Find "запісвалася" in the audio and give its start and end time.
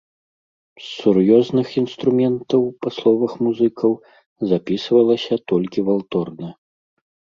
4.49-5.43